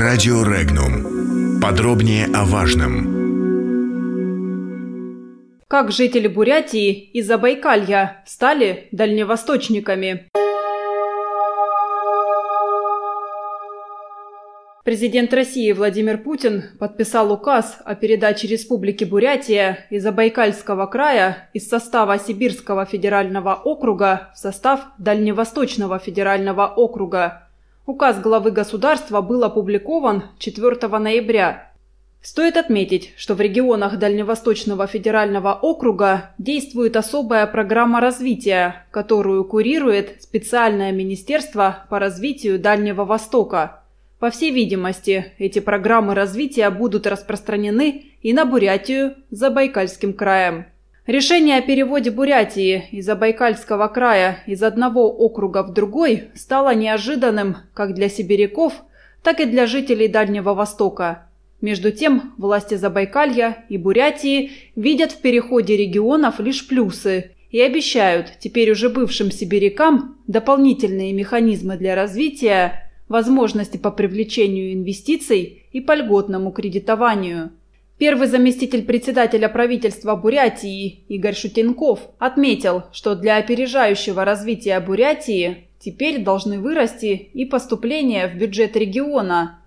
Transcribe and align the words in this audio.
Радио 0.00 0.42
Регнум. 0.42 1.60
Подробнее 1.60 2.24
о 2.32 2.46
важном. 2.46 3.04
Как 5.68 5.92
жители 5.92 6.26
Бурятии 6.26 6.90
и 6.90 7.20
Забайкалья 7.20 8.24
стали 8.26 8.88
дальневосточниками? 8.92 10.30
Президент 14.86 15.34
России 15.34 15.70
Владимир 15.72 16.16
Путин 16.16 16.64
подписал 16.78 17.30
указ 17.30 17.76
о 17.84 17.94
передаче 17.94 18.48
Республики 18.48 19.04
Бурятия 19.04 19.86
и 19.90 19.98
Забайкальского 19.98 20.86
края 20.86 21.50
из 21.52 21.68
состава 21.68 22.18
Сибирского 22.18 22.86
федерального 22.86 23.54
округа 23.54 24.30
в 24.34 24.38
состав 24.38 24.80
Дальневосточного 24.96 25.98
федерального 25.98 26.68
округа. 26.68 27.49
Указ 27.90 28.20
главы 28.20 28.52
государства 28.52 29.20
был 29.20 29.42
опубликован 29.42 30.22
4 30.38 30.86
ноября. 30.96 31.72
Стоит 32.22 32.56
отметить, 32.56 33.12
что 33.16 33.34
в 33.34 33.40
регионах 33.40 33.98
Дальневосточного 33.98 34.86
федерального 34.86 35.54
округа 35.54 36.30
действует 36.38 36.94
особая 36.94 37.48
программа 37.48 38.00
развития, 38.00 38.86
которую 38.92 39.42
курирует 39.42 40.22
специальное 40.22 40.92
министерство 40.92 41.84
по 41.90 41.98
развитию 41.98 42.60
Дальнего 42.60 43.04
Востока– 43.04 43.82
по 44.20 44.28
всей 44.30 44.50
видимости, 44.50 45.32
эти 45.38 45.60
программы 45.60 46.14
развития 46.14 46.68
будут 46.68 47.06
распространены 47.06 48.12
и 48.20 48.34
на 48.34 48.44
Бурятию 48.44 49.14
с 49.30 49.38
Забайкальским 49.38 50.12
краем. 50.12 50.66
Решение 51.10 51.56
о 51.56 51.60
переводе 51.60 52.12
Бурятии 52.12 52.84
из 52.92 53.06
Забайкальского 53.06 53.88
края 53.88 54.44
из 54.46 54.62
одного 54.62 55.10
округа 55.10 55.64
в 55.64 55.72
другой 55.72 56.28
стало 56.36 56.72
неожиданным 56.72 57.56
как 57.74 57.94
для 57.94 58.08
сибиряков, 58.08 58.74
так 59.24 59.40
и 59.40 59.44
для 59.44 59.66
жителей 59.66 60.06
Дальнего 60.06 60.54
Востока. 60.54 61.26
Между 61.60 61.90
тем, 61.90 62.32
власти 62.38 62.76
Забайкалья 62.76 63.64
и 63.68 63.76
Бурятии 63.76 64.52
видят 64.76 65.10
в 65.10 65.20
переходе 65.20 65.76
регионов 65.76 66.38
лишь 66.38 66.68
плюсы 66.68 67.32
и 67.50 67.60
обещают 67.60 68.34
теперь 68.38 68.70
уже 68.70 68.88
бывшим 68.88 69.32
сибирякам 69.32 70.16
дополнительные 70.28 71.12
механизмы 71.12 71.76
для 71.76 71.96
развития 71.96 72.88
возможности 73.08 73.78
по 73.78 73.90
привлечению 73.90 74.74
инвестиций 74.74 75.64
и 75.72 75.80
по 75.80 75.96
льготному 75.96 76.52
кредитованию. 76.52 77.50
Первый 78.00 78.28
заместитель 78.28 78.86
председателя 78.86 79.50
правительства 79.50 80.16
Бурятии 80.16 81.04
Игорь 81.08 81.34
Шутенков 81.34 82.00
отметил, 82.18 82.84
что 82.92 83.14
для 83.14 83.36
опережающего 83.36 84.24
развития 84.24 84.80
Бурятии 84.80 85.68
теперь 85.78 86.24
должны 86.24 86.58
вырасти 86.58 87.28
и 87.34 87.44
поступления 87.44 88.26
в 88.26 88.36
бюджет 88.36 88.74
региона. 88.74 89.60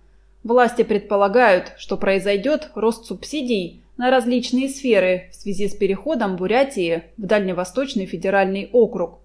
Власти 0.44 0.82
предполагают, 0.82 1.74
что 1.78 1.96
произойдет 1.96 2.72
рост 2.74 3.06
субсидий 3.06 3.84
на 3.98 4.10
различные 4.10 4.68
сферы 4.68 5.30
в 5.32 5.36
связи 5.36 5.68
с 5.68 5.76
переходом 5.76 6.36
Бурятии 6.36 7.04
в 7.18 7.28
Дальневосточный 7.28 8.08
федеральный 8.08 8.68
округ. 8.74 9.20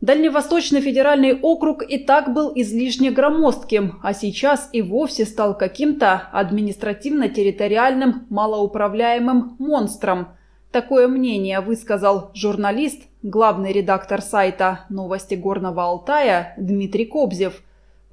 Дальневосточный 0.00 0.80
федеральный 0.80 1.34
округ 1.34 1.82
и 1.82 1.98
так 1.98 2.32
был 2.32 2.52
излишне 2.54 3.10
громоздким, 3.10 3.98
а 4.00 4.14
сейчас 4.14 4.68
и 4.72 4.80
вовсе 4.80 5.24
стал 5.24 5.58
каким-то 5.58 6.28
административно-территориальным 6.32 8.24
малоуправляемым 8.30 9.56
монстром. 9.58 10.28
Такое 10.70 11.08
мнение 11.08 11.60
высказал 11.60 12.30
журналист, 12.32 13.02
главный 13.24 13.72
редактор 13.72 14.22
сайта 14.22 14.84
«Новости 14.88 15.34
Горного 15.34 15.82
Алтая» 15.82 16.54
Дмитрий 16.58 17.06
Кобзев. 17.06 17.60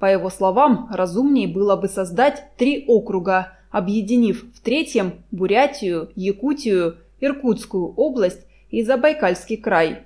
По 0.00 0.06
его 0.06 0.28
словам, 0.28 0.88
разумнее 0.90 1.46
было 1.46 1.76
бы 1.76 1.86
создать 1.86 2.48
три 2.56 2.84
округа, 2.88 3.52
объединив 3.70 4.44
в 4.54 4.60
третьем 4.60 5.22
Бурятию, 5.30 6.10
Якутию, 6.16 6.96
Иркутскую 7.20 7.94
область 7.94 8.44
и 8.70 8.82
Забайкальский 8.82 9.56
край. 9.56 10.02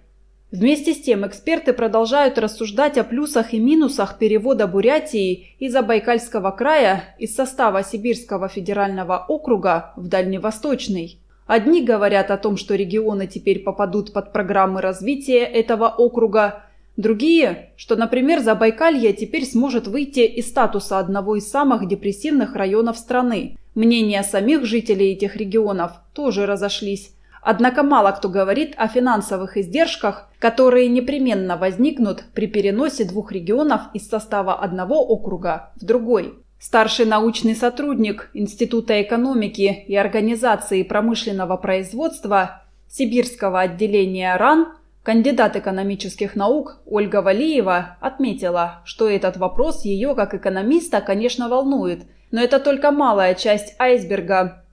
Вместе 0.53 0.94
с 0.94 1.00
тем 1.00 1.25
эксперты 1.25 1.72
продолжают 1.72 2.37
рассуждать 2.37 2.99
о 2.99 3.05
плюсах 3.05 3.55
и 3.55 3.61
минусах 3.61 4.19
перевода 4.19 4.66
Бурятии 4.66 5.55
из 5.61 5.72
Забайкальского 5.72 6.50
края 6.50 7.15
из 7.21 7.37
состава 7.37 7.84
Сибирского 7.84 8.49
федерального 8.49 9.25
округа 9.28 9.93
в 9.94 10.09
Дальневосточный. 10.09 11.21
Одни 11.47 11.83
говорят 11.83 12.33
о 12.33 12.37
том, 12.37 12.56
что 12.56 12.75
регионы 12.75 13.28
теперь 13.28 13.61
попадут 13.61 14.12
под 14.12 14.33
программы 14.33 14.81
развития 14.81 15.44
этого 15.44 15.88
округа, 15.88 16.65
другие, 16.97 17.71
что, 17.77 17.94
например, 17.94 18.41
Забайкалье 18.41 19.12
теперь 19.12 19.44
сможет 19.44 19.87
выйти 19.87 20.21
из 20.21 20.49
статуса 20.49 20.99
одного 20.99 21.37
из 21.37 21.49
самых 21.49 21.87
депрессивных 21.87 22.56
районов 22.56 22.99
страны. 22.99 23.56
Мнения 23.77 24.25
самих 24.25 24.65
жителей 24.65 25.12
этих 25.12 25.37
регионов 25.37 25.93
тоже 26.12 26.44
разошлись. 26.44 27.12
Однако 27.42 27.82
мало 27.82 28.12
кто 28.12 28.28
говорит 28.28 28.74
о 28.76 28.88
финансовых 28.88 29.56
издержках, 29.56 30.28
которые 30.38 30.88
непременно 30.88 31.56
возникнут 31.56 32.24
при 32.34 32.46
переносе 32.46 33.04
двух 33.04 33.32
регионов 33.32 33.82
из 33.94 34.08
состава 34.08 34.54
одного 34.54 35.02
округа 35.02 35.72
в 35.76 35.84
другой. 35.84 36.34
Старший 36.58 37.06
научный 37.06 37.56
сотрудник 37.56 38.30
Института 38.34 39.00
экономики 39.00 39.84
и 39.86 39.96
организации 39.96 40.82
промышленного 40.82 41.56
производства 41.56 42.62
Сибирского 42.86 43.60
отделения 43.60 44.36
РАН, 44.36 44.68
кандидат 45.02 45.56
экономических 45.56 46.36
наук 46.36 46.80
Ольга 46.84 47.22
Валиева 47.22 47.96
отметила, 48.00 48.82
что 48.84 49.08
этот 49.08 49.38
вопрос 49.38 49.86
ее 49.86 50.14
как 50.14 50.34
экономиста, 50.34 51.00
конечно, 51.00 51.48
волнует, 51.48 52.02
но 52.30 52.42
это 52.42 52.60
только 52.60 52.90
малая 52.90 53.34
часть 53.34 53.74
айсберга. 53.80 54.64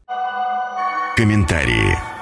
Комментарии. 1.16 2.17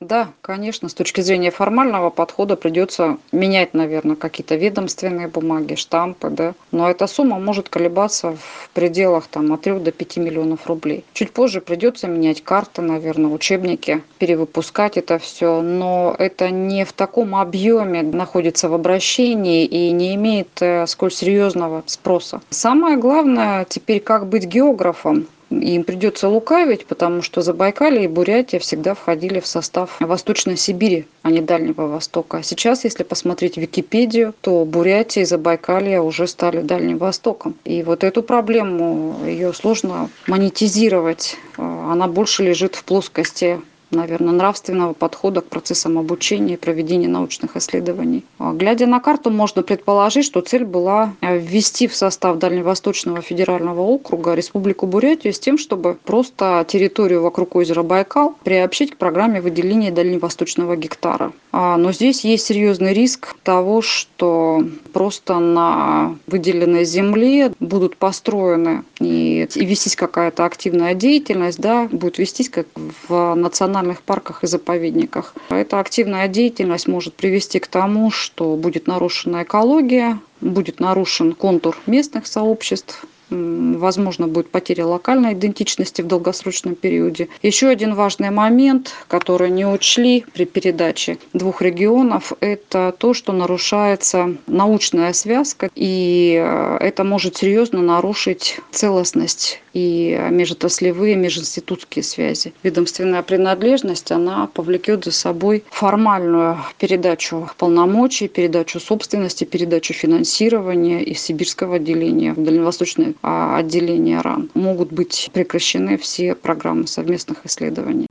Да, 0.00 0.28
конечно, 0.42 0.90
с 0.90 0.94
точки 0.94 1.22
зрения 1.22 1.50
формального 1.50 2.10
подхода 2.10 2.54
придется 2.56 3.16
менять, 3.32 3.72
наверное, 3.72 4.14
какие-то 4.14 4.54
ведомственные 4.54 5.26
бумаги, 5.26 5.74
штампы, 5.74 6.28
да. 6.28 6.54
Но 6.70 6.90
эта 6.90 7.06
сумма 7.06 7.38
может 7.38 7.70
колебаться 7.70 8.32
в 8.32 8.68
пределах 8.74 9.26
там, 9.26 9.50
от 9.54 9.62
3 9.62 9.78
до 9.78 9.92
5 9.92 10.18
миллионов 10.18 10.66
рублей. 10.66 11.02
Чуть 11.14 11.32
позже 11.32 11.62
придется 11.62 12.08
менять 12.08 12.44
карты, 12.44 12.82
наверное, 12.82 13.30
учебники, 13.30 14.02
перевыпускать 14.18 14.98
это 14.98 15.18
все. 15.18 15.62
Но 15.62 16.14
это 16.18 16.50
не 16.50 16.84
в 16.84 16.92
таком 16.92 17.34
объеме 17.34 18.02
находится 18.02 18.68
в 18.68 18.74
обращении 18.74 19.64
и 19.64 19.90
не 19.92 20.14
имеет 20.16 20.60
э, 20.60 20.86
сколь 20.86 21.10
серьезного 21.10 21.82
спроса. 21.86 22.42
Самое 22.50 22.98
главное 22.98 23.64
теперь 23.64 24.00
как 24.00 24.26
быть 24.26 24.44
географом 24.44 25.26
им 25.50 25.84
придется 25.84 26.28
лукавить, 26.28 26.86
потому 26.86 27.22
что 27.22 27.42
Забайкалье 27.42 28.04
и 28.04 28.08
Бурятия 28.08 28.58
всегда 28.58 28.94
входили 28.94 29.40
в 29.40 29.46
состав 29.46 29.96
Восточной 30.00 30.56
Сибири, 30.56 31.06
а 31.22 31.30
не 31.30 31.40
Дальнего 31.40 31.86
Востока. 31.86 32.38
А 32.38 32.42
сейчас, 32.42 32.84
если 32.84 33.02
посмотреть 33.02 33.56
Википедию, 33.56 34.34
то 34.40 34.64
Бурятия 34.64 35.22
и 35.22 35.26
Забайкалье 35.26 36.00
уже 36.00 36.26
стали 36.26 36.62
Дальним 36.62 36.98
Востоком. 36.98 37.54
И 37.64 37.82
вот 37.82 38.04
эту 38.04 38.22
проблему, 38.22 39.16
ее 39.24 39.52
сложно 39.52 40.10
монетизировать. 40.26 41.36
Она 41.56 42.08
больше 42.08 42.42
лежит 42.42 42.74
в 42.74 42.84
плоскости 42.84 43.60
наверное, 43.90 44.32
нравственного 44.32 44.92
подхода 44.92 45.40
к 45.40 45.46
процессам 45.46 45.98
обучения 45.98 46.54
и 46.54 46.56
проведения 46.56 47.08
научных 47.08 47.56
исследований. 47.56 48.24
А, 48.38 48.52
глядя 48.52 48.86
на 48.86 49.00
карту, 49.00 49.30
можно 49.30 49.62
предположить, 49.62 50.24
что 50.24 50.40
цель 50.40 50.64
была 50.64 51.12
э, 51.20 51.38
ввести 51.38 51.86
в 51.86 51.94
состав 51.94 52.38
Дальневосточного 52.38 53.20
федерального 53.20 53.80
округа 53.80 54.34
Республику 54.34 54.86
Бурятию 54.86 55.32
с 55.32 55.38
тем, 55.38 55.58
чтобы 55.58 55.96
просто 56.04 56.64
территорию 56.68 57.22
вокруг 57.22 57.54
озера 57.56 57.82
Байкал 57.82 58.34
приобщить 58.44 58.92
к 58.92 58.96
программе 58.96 59.40
выделения 59.40 59.90
дальневосточного 59.90 60.76
гектара. 60.76 61.32
А, 61.52 61.76
но 61.76 61.92
здесь 61.92 62.24
есть 62.24 62.46
серьезный 62.46 62.92
риск 62.92 63.36
того, 63.42 63.82
что 63.82 64.62
просто 64.92 65.38
на 65.38 66.16
выделенной 66.26 66.84
земле 66.84 67.52
будут 67.60 67.96
построены 67.96 68.82
и, 69.00 69.48
и 69.54 69.64
вестись 69.64 69.96
какая-то 69.96 70.44
активная 70.44 70.94
деятельность, 70.94 71.60
да, 71.60 71.88
будет 71.90 72.18
вестись 72.18 72.50
как 72.50 72.66
в 73.08 73.34
национальном 73.34 73.75
национальных 73.76 74.02
парках 74.02 74.42
и 74.42 74.46
заповедниках. 74.46 75.34
Эта 75.50 75.80
активная 75.80 76.28
деятельность 76.28 76.88
может 76.88 77.14
привести 77.14 77.58
к 77.58 77.66
тому, 77.66 78.10
что 78.10 78.56
будет 78.56 78.86
нарушена 78.86 79.42
экология, 79.42 80.18
будет 80.40 80.80
нарушен 80.80 81.32
контур 81.32 81.76
местных 81.86 82.26
сообществ, 82.26 83.04
возможно, 83.30 84.28
будет 84.28 84.50
потеря 84.50 84.86
локальной 84.86 85.32
идентичности 85.32 86.02
в 86.02 86.06
долгосрочном 86.06 86.74
периоде. 86.74 87.28
Еще 87.42 87.68
один 87.68 87.94
важный 87.94 88.30
момент, 88.30 88.92
который 89.08 89.50
не 89.50 89.66
учли 89.66 90.24
при 90.32 90.44
передаче 90.44 91.18
двух 91.32 91.62
регионов, 91.62 92.32
это 92.40 92.94
то, 92.96 93.14
что 93.14 93.32
нарушается 93.32 94.36
научная 94.46 95.12
связка, 95.12 95.70
и 95.74 96.40
э, 96.40 96.76
это 96.80 97.04
может 97.04 97.36
серьезно 97.36 97.82
нарушить 97.82 98.60
целостность 98.70 99.60
и 99.76 100.18
межотраслевые, 100.30 101.16
межинститутские 101.16 102.02
связи. 102.02 102.54
Ведомственная 102.62 103.22
принадлежность, 103.22 104.10
она 104.10 104.46
повлекет 104.46 105.04
за 105.04 105.12
собой 105.12 105.64
формальную 105.70 106.56
передачу 106.78 107.50
полномочий, 107.58 108.28
передачу 108.28 108.80
собственности, 108.80 109.44
передачу 109.44 109.92
финансирования 109.92 111.02
из 111.02 111.20
сибирского 111.20 111.76
отделения 111.76 112.32
в 112.32 112.42
дальневосточное 112.42 113.12
а, 113.22 113.58
отделение 113.58 114.22
РАН. 114.22 114.50
Могут 114.54 114.92
быть 114.92 115.28
прекращены 115.34 115.98
все 115.98 116.34
программы 116.34 116.86
совместных 116.86 117.44
исследований. 117.44 118.05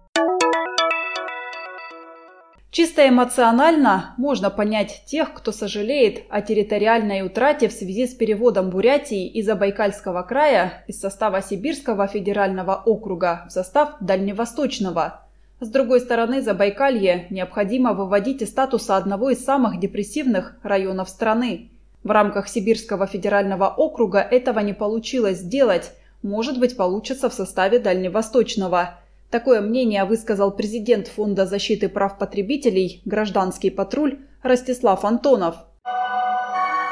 Чисто 2.76 3.08
эмоционально 3.08 4.16
можно 4.18 4.50
понять 4.50 5.04
тех, 5.06 5.34
кто 5.34 5.54
сожалеет 5.54 6.24
о 6.30 6.42
территориальной 6.42 7.22
утрате 7.22 7.70
в 7.70 7.72
связи 7.72 8.06
с 8.06 8.14
переводом 8.14 8.70
Бурятии 8.70 9.28
из 9.28 9.46
Забайкальского 9.46 10.24
края 10.24 10.84
из 10.86 11.00
состава 11.00 11.42
Сибирского 11.42 12.06
федерального 12.08 12.76
округа 12.76 13.46
в 13.48 13.54
состав 13.54 13.94
Дальневосточного. 14.02 15.22
С 15.62 15.70
другой 15.70 16.02
стороны, 16.02 16.42
Забайкалье 16.42 17.28
необходимо 17.30 17.94
выводить 17.94 18.42
из 18.42 18.50
статуса 18.50 18.98
одного 18.98 19.30
из 19.30 19.42
самых 19.42 19.80
депрессивных 19.80 20.58
районов 20.62 21.08
страны. 21.08 21.70
В 22.04 22.12
рамках 22.12 22.50
Сибирского 22.50 23.08
федерального 23.08 23.70
округа 23.70 24.20
этого 24.20 24.60
не 24.60 24.74
получилось 24.74 25.38
сделать, 25.38 25.94
может 26.24 26.60
быть 26.60 26.76
получится 26.76 27.30
в 27.30 27.34
составе 27.34 27.80
Дальневосточного– 27.80 28.96
Такое 29.36 29.60
мнение 29.60 30.06
высказал 30.06 30.50
президент 30.56 31.10
Фонда 31.10 31.46
защиты 31.46 31.90
прав 31.90 32.18
потребителей 32.18 33.02
«Гражданский 33.04 33.70
патруль» 33.70 34.18
Ростислав 34.44 35.04
Антонов. 35.04 35.58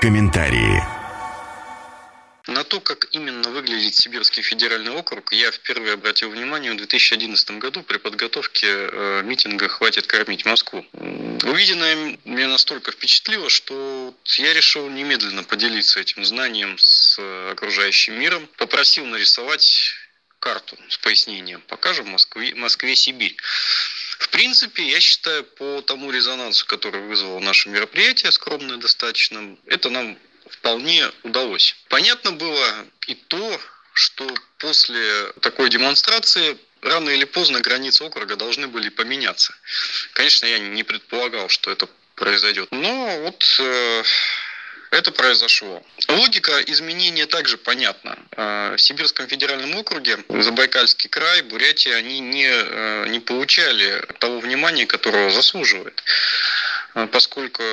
Комментарии. 0.01 0.84
На 2.48 2.66
то, 2.66 2.81
как 2.81 3.07
именно 3.12 3.50
выглядит 3.50 3.95
Сибирский 3.95 4.44
федеральный 4.44 4.92
округ, 4.92 5.31
я 5.31 5.51
впервые 5.51 5.94
обратил 5.94 6.31
внимание 6.31 6.74
в 6.74 6.75
2011 6.75 7.60
году 7.60 7.81
при 7.81 7.98
подготовке 7.98 8.68
э, 8.68 9.22
митинга 9.24 9.69
«Хватит 9.69 10.07
кормить 10.07 10.46
Москву». 10.46 10.86
Увиденное 10.92 12.18
меня 12.25 12.50
настолько 12.50 12.92
впечатлило, 12.92 13.48
что 13.48 14.13
я 14.25 14.54
решил 14.54 14.89
немедленно 14.89 15.44
поделиться 15.44 16.01
этим 16.01 16.25
знанием 16.25 16.78
с 16.78 17.18
окружающим 17.54 18.19
миром. 18.19 18.50
Попросил 18.57 19.06
нарисовать 19.06 19.94
карту 20.44 20.78
с 20.90 20.98
пояснением. 20.98 21.62
Покажем 21.68 22.10
Москве, 22.10 22.54
Москве 22.56 22.98
Сибирь. 22.98 23.38
В 24.19 24.28
принципе, 24.28 24.84
я 24.84 25.00
считаю, 25.00 25.45
по 25.45 25.81
тому 25.81 26.12
резонансу, 26.12 26.66
который 26.66 27.00
вызвало 27.00 27.40
наше 27.40 27.69
мероприятие, 27.69 28.30
скромное 28.34 28.75
достаточно, 28.75 29.56
это 29.68 29.90
нам 29.90 30.18
вполне 30.50 31.10
удалось. 31.24 31.78
Понятно 31.88 32.34
было 32.34 32.86
и 33.07 33.16
то, 33.16 33.62
что 33.94 34.30
после 34.57 35.31
такой 35.40 35.69
демонстрации 35.69 36.57
рано 36.81 37.10
или 37.12 37.24
поздно 37.24 37.62
границы 37.62 38.04
округа 38.04 38.36
должны 38.36 38.68
были 38.68 38.89
поменяться. 38.89 39.56
Конечно, 40.12 40.46
я 40.46 40.60
не 40.60 40.84
предполагал, 40.84 41.48
что 41.48 41.72
это 41.72 41.88
произойдет. 42.16 42.68
Но 42.72 43.19
вот 43.22 43.46
э, 43.60 44.04
это 44.94 45.12
произошло. 45.12 45.84
Логика 46.07 46.60
изменения 46.68 47.25
также 47.25 47.57
понятна. 47.57 48.18
Э, 48.31 48.75
в 48.78 48.81
Сибирском 48.81 49.28
федеральном 49.28 49.75
округе 49.75 50.18
Забайкальский 50.30 51.10
край, 51.10 51.42
Бурятия, 51.42 51.95
они 51.95 52.19
не, 52.19 52.50
э, 52.50 53.07
не 53.10 53.19
получали 53.19 54.06
того 54.19 54.40
внимания, 54.40 54.86
которого 54.86 55.30
заслуживают 55.31 56.04
поскольку 57.12 57.63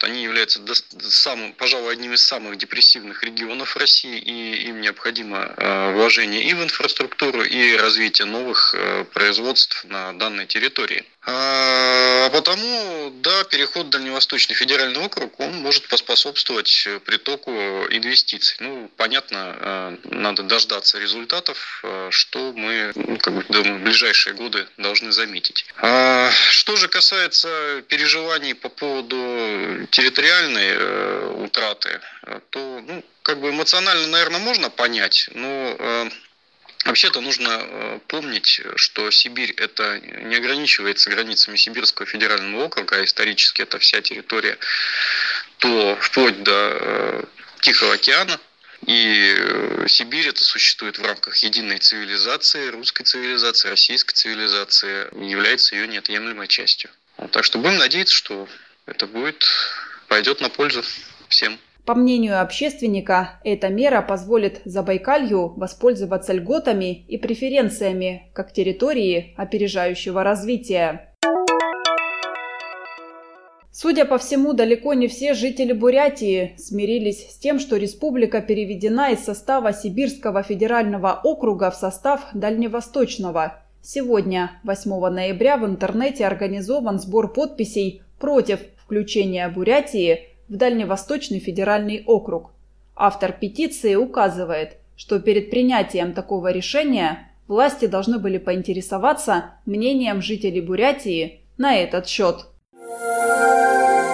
они 0.00 0.22
являются 0.22 0.60
самым, 1.00 1.52
пожалуй, 1.54 1.92
одним 1.92 2.12
из 2.12 2.22
самых 2.22 2.58
депрессивных 2.58 3.22
регионов 3.22 3.76
России, 3.76 4.18
и 4.18 4.68
им 4.68 4.80
необходимо 4.80 5.54
вложение 5.94 6.42
и 6.42 6.54
в 6.54 6.62
инфраструктуру, 6.62 7.42
и 7.42 7.76
развитие 7.76 8.26
новых 8.26 8.74
производств 9.12 9.84
на 9.84 10.12
данной 10.12 10.46
территории. 10.46 11.04
А 11.24 12.30
потому, 12.30 13.12
да, 13.20 13.44
переход 13.44 13.86
в 13.86 13.90
Дальневосточный 13.90 14.56
федеральный 14.56 15.00
округ, 15.00 15.38
он 15.38 15.54
может 15.58 15.86
поспособствовать 15.86 16.88
притоку 17.04 17.52
инвестиций. 17.90 18.56
Ну, 18.58 18.90
понятно, 18.96 19.56
э, 19.60 19.96
надо 20.04 20.42
дождаться 20.42 20.98
результатов, 20.98 21.80
э, 21.84 22.08
что 22.10 22.52
мы, 22.52 22.90
ну, 22.96 23.16
как 23.18 23.34
бы, 23.34 23.44
думаю, 23.48 23.78
в 23.78 23.82
ближайшие 23.84 24.34
годы 24.34 24.66
должны 24.78 25.12
заметить. 25.12 25.64
А 25.76 26.32
что 26.50 26.74
же 26.74 26.88
касается 26.88 27.84
переживаний 27.86 28.51
по 28.54 28.68
поводу 28.68 29.86
территориальной 29.90 30.68
э, 30.74 31.34
утраты, 31.38 32.00
то, 32.50 32.80
ну, 32.86 33.04
как 33.22 33.40
бы 33.40 33.50
эмоционально, 33.50 34.06
наверное, 34.08 34.40
можно 34.40 34.70
понять, 34.70 35.28
но 35.34 36.10
Вообще-то 36.84 37.20
нужно 37.20 37.60
э, 37.62 38.00
помнить, 38.08 38.60
что 38.74 39.10
Сибирь 39.12 39.52
это 39.52 40.00
не 40.00 40.34
ограничивается 40.34 41.10
границами 41.10 41.56
Сибирского 41.56 42.06
федерального 42.06 42.64
округа, 42.64 42.96
а 42.96 43.04
исторически 43.04 43.62
это 43.62 43.78
вся 43.78 44.00
территория, 44.00 44.58
то 45.58 45.96
вплоть 46.00 46.42
до 46.42 46.78
э, 46.80 47.24
Тихого 47.60 47.94
океана. 47.94 48.40
И 48.86 49.36
э, 49.38 49.86
Сибирь 49.86 50.26
это 50.26 50.42
существует 50.42 50.98
в 50.98 51.04
рамках 51.04 51.36
единой 51.36 51.78
цивилизации, 51.78 52.70
русской 52.70 53.04
цивилизации, 53.04 53.68
российской 53.68 54.14
цивилизации, 54.14 55.06
является 55.24 55.76
ее 55.76 55.86
неотъемлемой 55.86 56.48
частью. 56.48 56.90
Так 57.30 57.44
что 57.44 57.58
будем 57.58 57.78
надеяться, 57.78 58.14
что 58.14 58.48
это 58.86 59.06
будет, 59.06 59.44
пойдет 60.08 60.40
на 60.40 60.48
пользу 60.48 60.82
всем. 61.28 61.58
По 61.84 61.94
мнению 61.94 62.40
общественника, 62.40 63.40
эта 63.42 63.68
мера 63.68 64.02
позволит 64.02 64.60
Забайкалью 64.64 65.54
воспользоваться 65.56 66.32
льготами 66.32 67.04
и 67.08 67.18
преференциями 67.18 68.30
как 68.34 68.52
территории 68.52 69.34
опережающего 69.36 70.22
развития. 70.22 71.08
Судя 73.72 74.04
по 74.04 74.18
всему, 74.18 74.52
далеко 74.52 74.94
не 74.94 75.08
все 75.08 75.34
жители 75.34 75.72
Бурятии 75.72 76.54
смирились 76.56 77.32
с 77.32 77.38
тем, 77.38 77.58
что 77.58 77.76
республика 77.76 78.42
переведена 78.42 79.10
из 79.10 79.24
состава 79.24 79.72
Сибирского 79.72 80.42
федерального 80.42 81.18
округа 81.24 81.70
в 81.70 81.74
состав 81.74 82.20
Дальневосточного. 82.32 83.64
Сегодня, 83.84 84.52
8 84.62 85.08
ноября, 85.08 85.56
в 85.56 85.66
интернете 85.66 86.24
организован 86.24 87.00
сбор 87.00 87.32
подписей 87.32 88.02
против 88.20 88.60
включения 88.76 89.48
Бурятии 89.48 90.28
в 90.48 90.56
Дальневосточный 90.56 91.40
федеральный 91.40 92.04
округ. 92.06 92.52
Автор 92.94 93.32
петиции 93.32 93.96
указывает, 93.96 94.76
что 94.94 95.18
перед 95.18 95.50
принятием 95.50 96.12
такого 96.12 96.52
решения 96.52 97.28
власти 97.48 97.86
должны 97.86 98.20
были 98.20 98.38
поинтересоваться 98.38 99.54
мнением 99.66 100.22
жителей 100.22 100.60
Бурятии 100.60 101.40
на 101.58 101.74
этот 101.74 102.06
счет. 102.06 102.46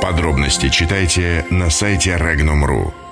Подробности 0.00 0.70
читайте 0.70 1.44
на 1.50 1.68
сайте 1.68 2.12
Regnum.ru. 2.12 3.07